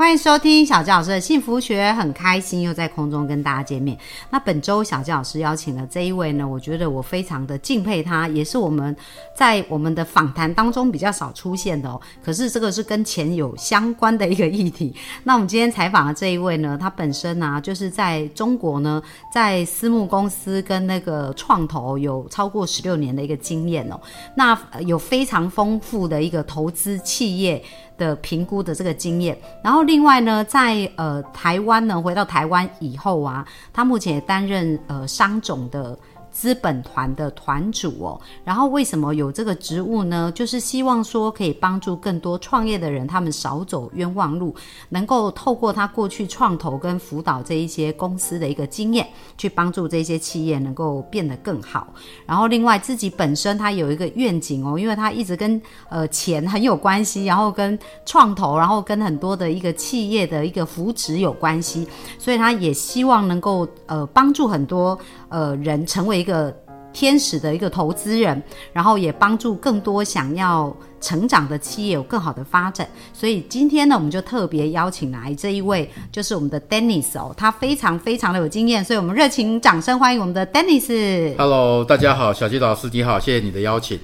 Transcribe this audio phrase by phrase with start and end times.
[0.00, 3.94] 欢迎收听小纪老师的幸福学，很开心又在空中跟大家见面。
[4.30, 8.96] 那本周小纪老师邀请的这一位呢，我觉得我非常的敬佩他，也是我们
[9.36, 12.00] 在我们的访谈当中比较少出现的哦。
[12.24, 14.94] 可是这个是跟钱有相关的一个议题。
[15.24, 24.00] 那我们今天采访的这一位呢，他本身呢就是在中国呢，在私募公司跟那个创投有超过十六年的一个经验哦。
[24.34, 27.62] 那有非常丰富的一个投资企业。
[28.00, 35.96] 的评估的这个经验，然后另外呢，在呃台湾呢，回到台湾以后啊，他目前也担任呃商总的。
[36.30, 40.30] 资本团的团主哦，然后为什么有这个职务呢？
[40.34, 44.54] 就是希望说可以帮助更多创业的人，他们少走冤枉路，
[44.88, 49.06] 能够透过他过去创投跟辅导这一些公司的一个经验，
[49.36, 51.92] 去帮助这些企业能够变得更好。
[52.26, 61.86] 然后另外自己本身他有一个愿景哦，因为他一直跟呃钱很有关系，然后跟创投，然后跟很多的一个企业的一个扶持有关系，
[62.18, 64.98] 所以他也希望能够呃帮助很多。
[65.30, 66.54] 呃，人成为一个
[66.92, 72.88] 天使的一个投资人，然后也帮助更多想要成长的企业有更好的发展。
[73.12, 81.36] 所以今天呢，我们就特别邀请来这一位，就是我们的 Dennis 哦，他非常非常的有经验，所以我们热情掌声欢迎我们的 Dennis。
[81.38, 83.98] Hello，大家好，小鸡老师你好，谢谢你的邀请。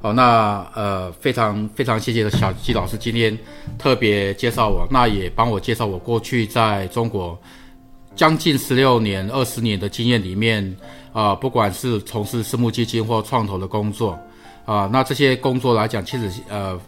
[0.00, 3.36] 好，那呃，非常非常谢谢小鸡老师今天
[3.76, 7.36] 特别介绍我，那也帮我介绍我过去在中国。
[8.20, 10.76] 将近十六年、二十年的经验里面，
[11.10, 14.10] 啊，不管是从事私募基金或创投的工作，
[14.66, 16.78] 啊，那这些工作来讲，其实呃，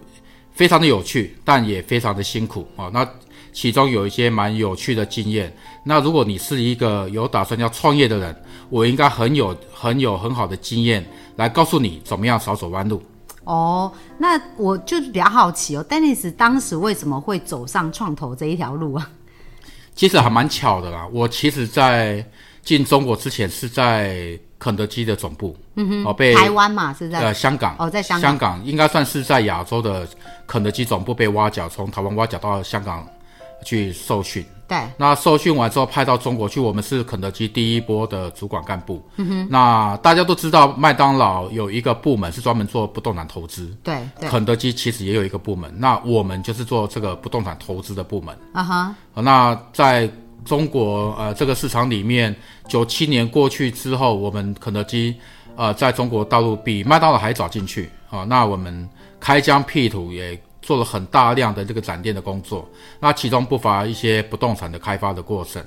[0.52, 2.90] 非常的有趣，但也非常的辛苦啊。
[2.92, 3.08] 那
[3.50, 5.50] 其中有一些蛮有趣的经验。
[5.82, 8.36] 那如果你是一个有打算要创业的人，
[8.68, 11.02] 我应该很有、很有很好的经验
[11.36, 13.02] 来告诉你怎么样少走弯路。
[13.44, 19.10] 哦，那我就比较好奇哦，Dennis 当时为什么会走上创投这一条路啊？
[19.94, 22.24] 其实还蛮巧的啦，我其实，在
[22.62, 28.30] 进中国之前是在肯德基的总部，嗯哼，哦，被台湾嘛是在呃香港，哦，在香港。
[28.30, 30.08] 香港应该算是在亚洲的
[30.46, 33.06] 肯德基总部被挖角，从台湾挖角到香港
[33.64, 34.44] 去受训。
[34.68, 39.02] 对，那受训完之后派到中国去，我们是肯德基第一波的主管干部。
[39.16, 43.76] 嗯哼，那大家都知道，麦当劳有一个部门是专门做不动产投资。
[43.82, 43.98] 对，
[44.30, 48.34] 肯德基其实也有一个部门，那我们就是做这个不动产投资的部门。
[48.54, 50.10] 啊哈，那在
[50.42, 52.34] 中国呃这个市场里面，
[52.66, 55.14] 九七年过去之后，我们肯德基
[55.54, 58.24] 呃在中国大陆比麦当劳还早进去啊。
[58.24, 58.88] 那我们
[59.20, 60.40] 开疆辟土也。
[60.62, 62.66] 做了很大量的这个展店的工作，
[63.00, 65.62] 那其中不乏一些不动产的开发的过程。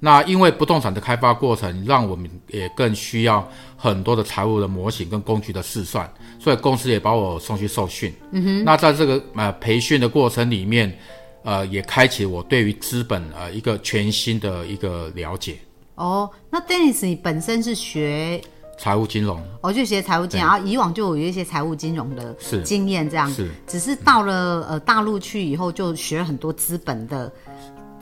[0.00, 8.12] 那因为不动产的开发过程，让我们也更需要很多的财务的模型跟工具的试算，所以公司也把我送去受训。
[8.32, 8.64] 嗯哼。
[8.64, 10.94] 那在这个呃培训的过程里面，
[11.42, 15.56] 呃，也开启我对于资本呃一个全新的一个了解。
[15.94, 18.42] 哦，那 Dennis 你本身是学？
[18.76, 23.48] 财务金融，我就学财务金融，然后以往就有一些财务金融的经验，这样子。
[23.66, 27.32] 只是到了呃大陆去以后，就学了很多资本的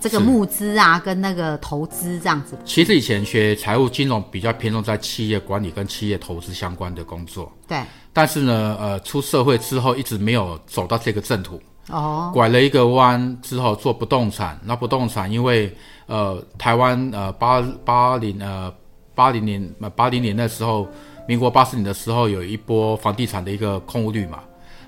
[0.01, 2.59] 这个募资啊，跟那个投资这样子。
[2.65, 7.53] 其实以前学财务金融比较偏重在企业管理跟企业投资相关的工作。
[7.69, 7.81] 对。
[8.13, 11.61] 但是呢，呃，出社会之后一直没有走到这个正途。
[11.89, 12.31] 哦。
[12.35, 15.75] 拐了一个弯之后做不动产，那不动产因为
[16.07, 18.73] 呃台湾呃八八零呃。
[19.15, 20.87] 八零年呃八零年那时候，
[21.29, 24.41] 民国八四年的时候，有一波房地产的一个空屋率嘛，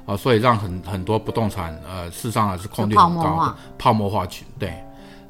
[0.06, 4.72] 啊，所以让很很多不动产呃，事实上还是空率很高，泡沫化去对。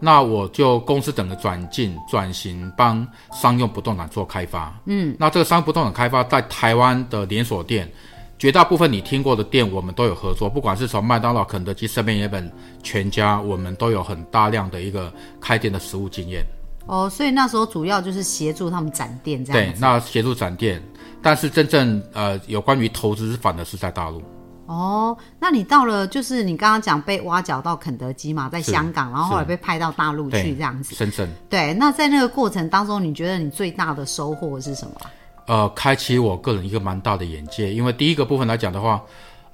[0.00, 4.75] 那我就公司整个转进转型，帮商用不动产做开发。
[4.84, 7.91] 嗯，那这个商用不动产开发在台湾的连锁店，
[8.38, 12.52] 绝大部分你听过的店，我们都有合作，不管是从麦当劳、肯德基、身边也本、
[12.82, 16.44] 全家，我们都有很大量的一个开店的实务经验。
[16.86, 19.72] 哦，所以那时候主要就是协助他们展店这样。
[19.72, 20.82] 对，那协助展店，
[21.22, 24.22] 但是真正呃有关于投资反而是在大陆。
[24.66, 30.94] 哦，那你到了就是你刚刚讲被挖角到肯德基嘛，在香港，然后后来被派到大陆去这样子。
[30.94, 31.28] 深圳。
[31.48, 34.92] 对，那在那个过程当中，你觉得你最大的收获是什么？
[35.46, 39.02] 呃，开启我个人一个蛮大的眼界，因为第一个部分来讲的话。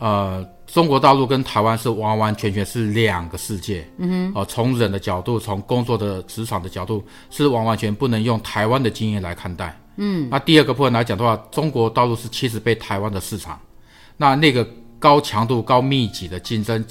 [0.01, 3.87] 呃，中国大陆跟台湾是完完全全是两个世界。
[3.99, 9.79] 嗯哼，哦，从人的角度，从工作的职场的角度，是完完全不能用台湾的经验来看待。
[9.97, 13.61] 嗯，那第二个部分来讲的话，中国大陆是七十倍台湾的市场，
[14.17, 14.67] 那那个
[14.99, 16.83] 高强度、高密集的竞争，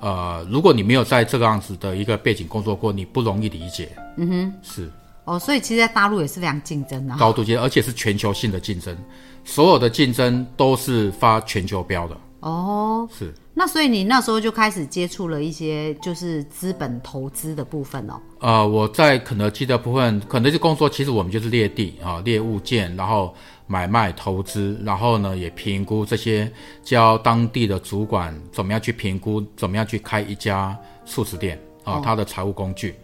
[0.00, 3.96] 呃，如果你没有在这个样子的一个背景工作过，你不容易理解。
[4.16, 4.90] 嗯哼，是。
[5.24, 8.96] 哦，所以其实，在大陆也是非常竞争的，高度竞争，而且是全球性的竞争，
[9.44, 12.16] 所有的竞争都是发全球标的。
[12.40, 13.32] 哦，是。
[13.54, 18.14] 那所以你那时候就开始接触了一些就是资本投资的部分哦。
[18.38, 23.34] 呃，我在肯德基的部分，肯德基工作其实我们就是列地啊，列物件，然后
[23.66, 26.48] 买卖投资，然后呢也评估这些，
[26.84, 32.94] 教当地的主管怎么样去评估，怎么样去开一家素食店啊，他的财务工具。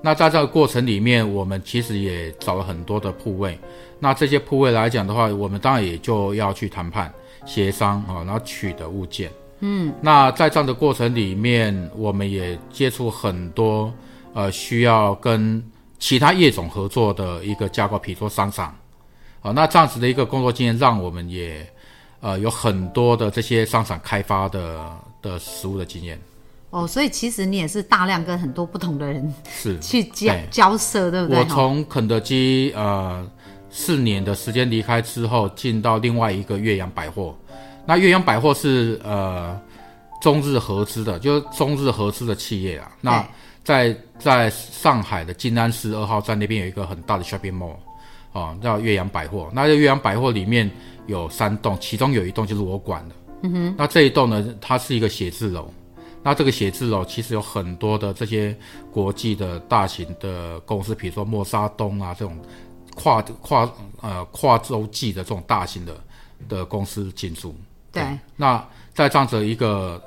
[0.00, 3.58] 那在这个过程里面，我们其实也找了很多的铺位。
[3.98, 7.12] 那这些铺位来讲的话，我们当然也就要去谈判、
[7.44, 9.30] 协商啊，然后取得物件。
[9.60, 13.92] 嗯，那在这样的过程里面，我们也接触很多
[14.32, 15.62] 呃需要跟
[15.98, 18.74] 其他业种合作的一个架构，比如说商场。
[19.40, 21.66] 啊，那这样子的一个工作经验，让我们也
[22.20, 24.80] 呃有很多的这些商场开发的
[25.20, 26.18] 的实物的经验。
[26.70, 31.38] 哦，所以其实你也是大量跟很多不同的人是去交交涉，对不对？
[31.38, 33.24] 我从肯德基呃
[33.76, 37.36] 四年的时间离开之后，进到另外一个岳阳百货。
[37.84, 39.60] 那岳阳百货是呃
[40.22, 42.92] 中日合资的，就是中日合资的企业啊。
[43.00, 43.26] 那
[43.64, 47.74] 在在上海的静安寺二号站那边有一个很大的 shopping mall，
[48.30, 49.50] 哦，叫岳阳百货。
[49.52, 50.70] 那岳阳百货里面
[51.08, 53.14] 有三栋，其中有一栋就是我管的。
[53.42, 53.74] 嗯哼。
[53.76, 55.68] 那这一栋呢，它是一个写字楼。
[56.22, 58.56] 那这个写字楼其实有很多的这些
[58.90, 62.34] 国际的大型的公司，比如说默沙东啊这种
[62.94, 63.70] 跨跨
[64.00, 65.96] 呃跨洲际的这种大型的
[66.48, 67.54] 的公司进驻。
[67.92, 68.02] 对。
[68.36, 68.64] 那
[68.94, 70.02] 在这样子一个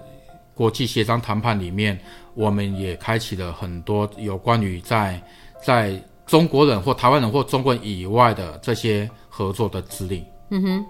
[0.53, 1.99] 国际协商谈判里面，
[2.33, 5.21] 我们也开启了很多有关于在
[5.63, 10.25] 在中国人或台湾人或中国人以外的这些合作的资历。
[10.49, 10.85] 嗯哼。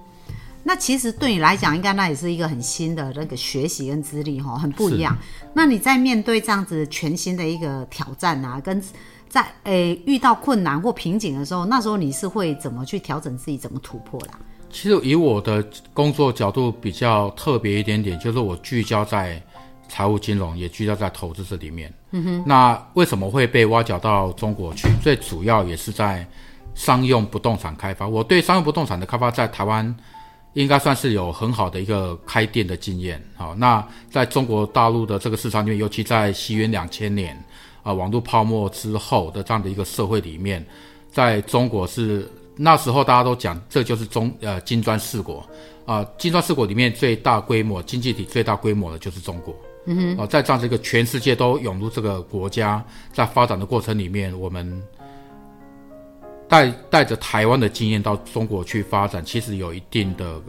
[0.64, 5.18] 那其实对你来讲，应该那也是一个很新的那个学习跟资历哈，很不一样。
[5.54, 8.84] 那你在面对这样子全新的一个挑战啊，跟
[9.30, 14.40] 在诶遇到困难或瓶颈的时候，那时候你是会怎么去调整自己，怎么突破啦？
[14.70, 19.42] 其实以我的工作角度比较特别一点点，就是我聚焦在
[19.88, 21.94] 财务金融，也聚焦在投资这里面。
[22.12, 22.44] 嗯哼。
[22.46, 24.88] 那为什么会被挖角到中国去？
[25.02, 26.28] 最主要也是在
[26.76, 28.08] 商用不动产开发。
[28.08, 29.96] 我对商用不动产的开发在台湾。
[30.54, 33.24] 应该算是有很好的一个开店的经验。
[33.36, 37.38] 好，那在中国大陆的这个市场里面，尤其在西元两千年
[37.88, 40.66] 啊网络泡沫之后的这样的一个社会里面，
[41.10, 45.48] 在中国是那时候大家都讲这就是中呃金砖四国
[45.86, 49.56] 啊，金砖四国里面最大规模经济体最大规模的就是中国。
[49.86, 54.84] 嗯哼，啊，在这样一个全世界都涌入这个国家，在发展的过程里面，我们。
[56.50, 60.42] 带带着台湾的经验到中国去发展，其实有一定的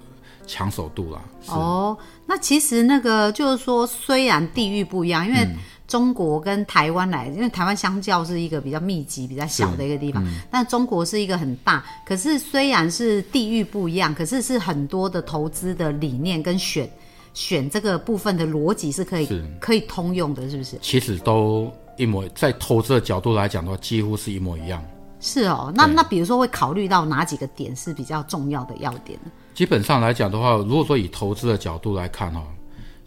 [0.47, 1.21] 抢手度了。
[1.49, 5.45] 哦，那其实那个就是说，虽然地域不一样，因为
[5.89, 11.83] 中国跟台湾来，因为台湾相较是一个比较密集、比较小的一个地方，但中国是一个很大。
[12.07, 16.89] 可是虽然是地域不一样，可是是很多的投资的理念跟选
[17.33, 20.79] 选这个部分的逻辑是可以可以通用的，是不是？
[20.83, 24.85] 其实都一模，在投资的角度来讲的话，几乎是一模一样。
[25.21, 29.31] 是哦，那那比如说会考虑到哪几个点是比较重要的要点呢？
[29.55, 32.45] 基本上来讲的话，如果说以投资的角度来看哈，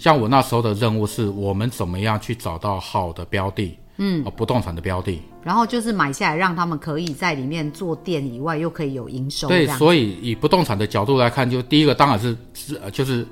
[0.01, 9.47] 像我那时候的任务是我们怎么样去找到好的标的，嗯，不动产的标的，然后就是买下来，让他们可以在里面做店以外，又可以有营收。
[9.47, 13.23] 对，所以以不动产的角度来看，就第一个当然是是就是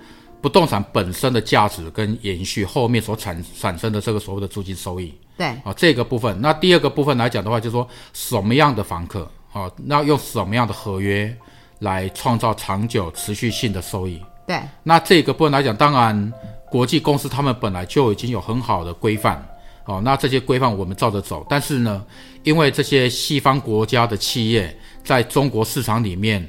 [0.41, 5.11] 不动产本身的价值跟延续后面所产产生的这个所谓的租金收益。
[5.35, 11.35] 对啊，这个部分，那第二个部分来讲的话，就是说什么样的房客啊，那用什么样的合约
[11.79, 14.21] 来创造长久持续性的收益？
[14.45, 16.33] 对，那这个部分来讲，当然
[16.69, 19.43] 国际公司他们本来就已经有很好的规范
[19.85, 22.05] 哦，那这些规范我们照着走，但是呢，
[22.43, 26.47] 因为这些西方国家的企业在中国市场里面，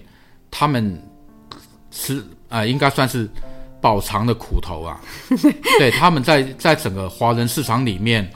[0.50, 1.02] 他们
[1.90, 3.28] 是呃，应该算是
[3.80, 5.00] 饱尝的苦头啊，
[5.78, 8.30] 对，他们在在整个华人市场里面。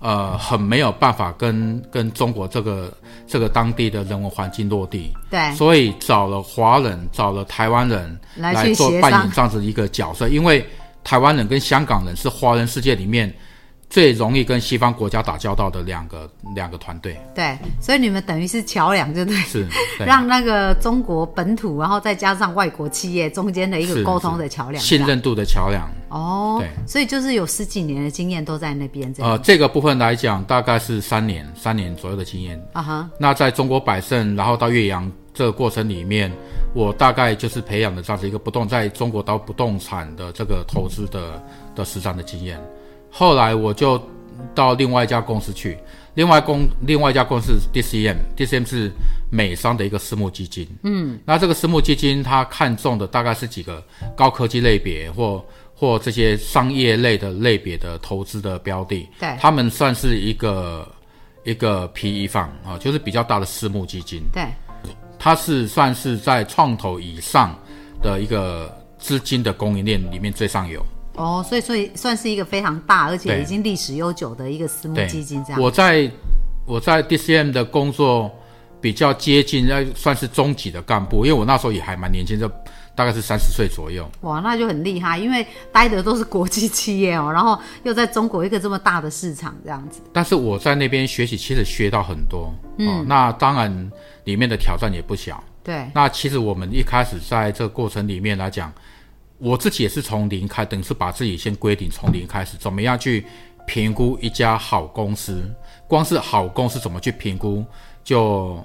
[0.00, 2.92] 呃，很没有办法跟跟中国这个
[3.26, 10.62] 这个当地的人文环境落地，对，所以找了华人，找了台湾人来做扮演这样子一个角色，因为
[11.04, 13.32] 台湾人跟香港人是华人世界里面。
[13.90, 19.38] 最容易跟西方国家打交道的两个两个团队，对，所以你们等于是桥梁，对不对？
[19.42, 19.68] 是，
[20.04, 25.88] 让那个中国本土，然后再加上外国企业中间的一个沟通的桥梁，信任度的桥梁。
[26.08, 29.14] 哦，对，所以就是有十几年的经验都在那边。
[29.18, 32.60] 呃，这个部分来讲，大概是三年，三年左右的经验。
[32.72, 36.32] 啊哈，那在中国百盛，然后到岳阳这个过程里面，
[36.72, 41.42] 我大概就是培养了这样子一个不动在中国到不动产的这个投资的
[41.74, 42.58] 的实战的经验。
[43.10, 44.00] 后来我就
[44.54, 45.76] 到另外一家公司去，
[46.14, 48.90] 另外公另外一家公司 DCM，DCM 是
[49.30, 50.66] 美商的一个私募基金。
[50.82, 53.82] 嗯，那这个私募基金它看中的大概是几个
[54.16, 59.08] 高科技类别或或这些商业类的类别的投资的标的。
[59.20, 60.88] 对，他们算是一个
[61.44, 64.20] 一个 PE 方啊，就是比较大的私募基金。
[64.32, 64.44] 对，
[65.24, 67.58] 它是算是在创投以上
[68.02, 70.84] 的一个资金的供应链里面最上游。
[71.14, 75.58] 哦，所以所以算是一个非常大，而且已经历史悠久的一个私募基金这样。
[75.58, 76.10] 我在
[76.66, 78.30] 我在 DCM 的工作
[78.84, 82.46] 比较接近，要算是中级的干部，因为我那时候也还蛮年轻，就
[82.94, 84.06] 大概是三十岁左右。
[84.20, 90.02] 哇，那就很厉害，因为待的都是国际企业哦，然后又在中国一个这么大的市场这样子。
[90.12, 92.52] 但是我在那边学习，其实学到很多。
[92.76, 93.90] 嗯，那当然
[94.24, 95.42] 里面的挑战也不小。
[95.62, 95.90] 对。
[95.94, 98.70] 那其实我们一开始在这个过程里面来讲。
[99.38, 103.26] 我自己也是从零开，等于是把自己先规定从零开始，怎么样去
[103.66, 105.42] 评估一家好公司？
[105.88, 107.62] 光是好公司怎么去评估，
[108.04, 108.62] 就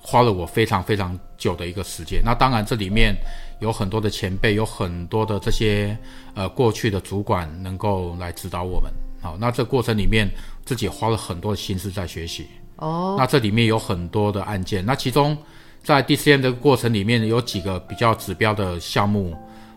[0.00, 2.22] 花了我非常非常久的一个时间。
[2.24, 3.16] 那当然这里面
[3.58, 5.96] 有很多的前辈，有很多的这些
[6.34, 8.92] 呃过去的主管能够来指导我们。
[9.20, 10.30] 好，那这过程里面
[10.64, 12.46] 自己花了很多的心思在学习。
[12.76, 15.36] 哦，那这里面有很多的案件，那其中
[15.82, 19.36] 在 DCM 的过程里面有几个比较指标的项目。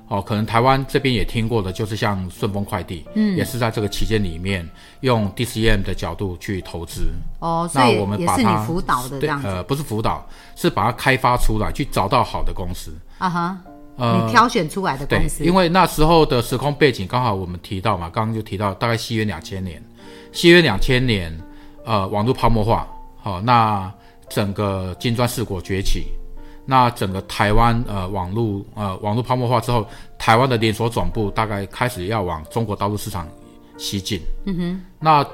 [0.10, 4.68] 哦，可能台湾这边也听过的，就是像顺丰快递，嗯，也是在这个期间里面
[5.00, 7.08] 用 DCM 的角度去投资。
[7.40, 9.48] 哦，那我们也是你辅导的这样子。
[9.48, 12.94] 呃，不是辅导，是把它开发出来，去找到好的公司。
[13.18, 13.58] 啊哈，
[13.96, 15.40] 呃，你挑选出来的公司。
[15.40, 19.82] 对，因为那时候的时空背景刚好我们提到嘛，刚刚就提到大概西元两千年，
[20.32, 21.36] 西元两千年，
[21.86, 22.88] 呃，网络泡沫化，
[23.20, 23.92] 好，那
[24.30, 26.08] 整个金砖四国崛起。
[26.65, 29.86] 那整个台湾呃网络呃网络泡沫化之后，
[30.17, 33.27] 台湾的连锁总部大概开始要往中国大陆市场
[33.77, 34.22] 西进。
[34.46, 34.82] 嗯哼。
[34.98, 35.25] 那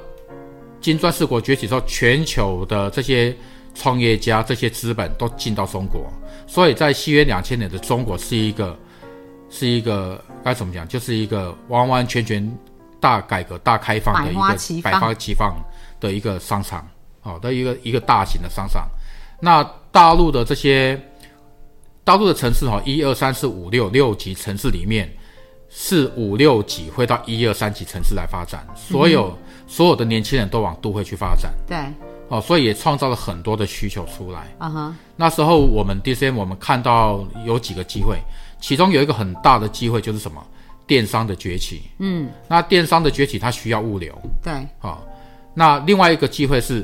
[0.81, 3.35] 金砖四国崛起之后，全球的这些
[3.75, 6.11] 创业家、这些资本都进到中国，
[6.47, 8.75] 所以在西元两千年的中国是一个
[9.51, 12.57] 是一个该怎么讲，就是一个完完全全
[12.99, 14.41] 大改革、大开放的一个
[14.81, 15.55] 百花齐放
[15.99, 16.87] 的一个商场，
[17.21, 18.87] 哦的一个一个大型的商场。
[19.39, 20.99] 那大陆的这些。
[22.09, 25.07] 大陆的城市哈，一二三四五六六级城市里面，
[25.69, 29.37] 四五六级会到一二三级城市来发展，所有
[29.67, 31.53] 所有的年轻人都往都会去发展。
[31.67, 31.77] 对，
[32.29, 34.47] 哦，所以也创造了很多的需求出来。
[34.57, 38.17] 啊哈，那时候我们 DCM 我们看到有几个机会，
[38.59, 40.43] 其中有一个很大的机会就是什么？
[40.87, 41.83] 电商的崛起。
[41.99, 44.19] 嗯，那电商的崛起它需要物流。
[44.41, 45.05] 对，好，
[45.53, 46.83] 那另外一个机会是。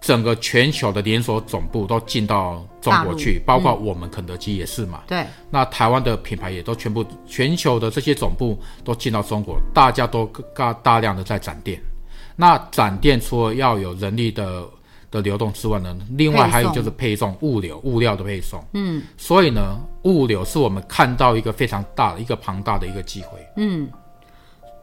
[0.00, 5.02] 整个全球的连锁总部都进到中国去，包括我们肯德基也是嘛。
[5.06, 5.26] 对。
[5.50, 11.80] 那台湾的品牌也都全部，全球的这些总部都进到中国，大家都大大量的在展店。
[12.34, 14.64] 那展店除了要有人力的
[15.10, 18.64] 的流动之外呢，另外还有就是配送物流物料的配送。
[18.72, 19.02] 嗯。
[19.18, 23.38] 所以呢，物流是我们看到一个非常大的一个庞大的一个机会。
[23.56, 23.86] 嗯。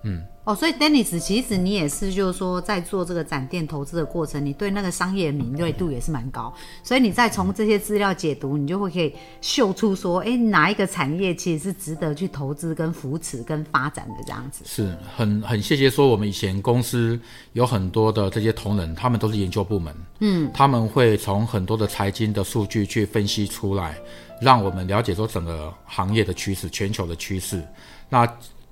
[0.04, 0.24] 嗯。
[0.48, 14.64] 哦，所以 Dennis，其实你也是，就是说，在做这个展店投资的过程，你对那个商业敏锐度也是蛮高，所以你再从这些资料解读，你就会可以嗅出说，哎，哪一个产业其实是值得去投资、跟扶持、跟发展的这样子。
[14.66, 17.20] 是很很谢谢说，我们以前公司
[17.52, 23.98] 有很多的这些同仁，他们都是研究部门，嗯，他们会从很多的财经的数据去分析出来，
[24.40, 27.62] 让我们了解说整个行业的趋势、全球的趋势，
[28.08, 28.26] 那。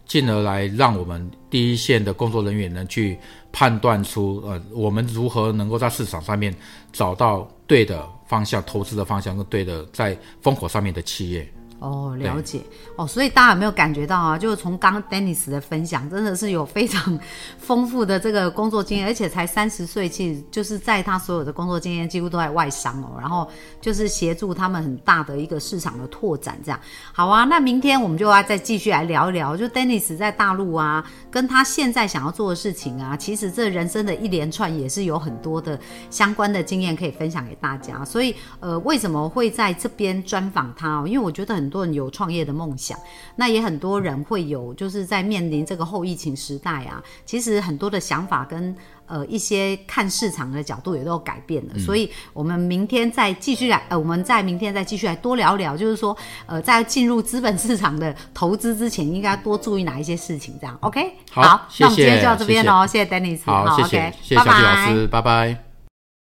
[0.06, 3.18] 进而来让我们第一线的工作人员呢，去
[3.52, 6.54] 判断出呃，我们如何能够在市场上面
[6.92, 11.48] 找到对的方向、投资的方向跟对的在风口上面的企业。
[11.80, 12.62] 哦，了解
[12.96, 14.38] 哦，所以大家有没有感觉到啊？
[14.38, 17.20] 就是从刚 Dennis 的分享，真的是有非常
[17.58, 23.48] 丰富的这个工作经验，而且才三十岁，其实就是在他所有的工作经验几乎都在外商哦，然后
[23.82, 26.80] 就是协助他们很大的一个市场的拓展，这样
[27.12, 27.44] 好啊。
[27.44, 35.78] 那明天我们就要再继续来聊一聊，就 Dennis 在大陆啊，跟他现在想要做的事情啊，其实这人生的一连串也是有很多的
[36.10, 38.04] 相关的经验可以分享给大家。
[38.06, 41.04] 所以呃，为什么会在这边专访他哦？
[41.06, 41.65] 因为我觉得很。
[41.66, 42.96] 很多人有创业的梦想，
[43.36, 48.76] 那也很多人会有，就是在面临这个后疫情时代啊，其实很多的想法跟
[49.08, 51.80] 呃一些看市场的角度也都有改变了。
[51.80, 60.56] 所以，我们明天再继续来，呃，我们在明天再继续来多聊聊，就是说，呃，在进入资本市场的投资之前，应该多注意哪一些事情？
[60.62, 61.14] 这样，OK？
[61.32, 65.75] 好，那我们今天就到这边喽，谢谢 Dennis，好，谢谢，谢谢小季老师，拜拜。